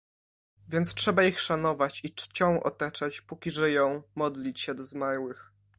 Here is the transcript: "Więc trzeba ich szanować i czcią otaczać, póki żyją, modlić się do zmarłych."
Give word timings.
"Więc 0.67 0.93
trzeba 0.95 1.23
ich 1.23 1.39
szanować 1.39 2.05
i 2.05 2.13
czcią 2.15 2.63
otaczać, 2.63 3.21
póki 3.21 3.51
żyją, 3.51 4.03
modlić 4.15 4.61
się 4.61 4.75
do 4.75 4.83
zmarłych." 4.83 5.51